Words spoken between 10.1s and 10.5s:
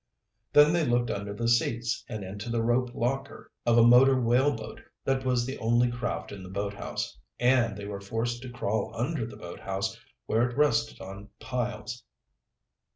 where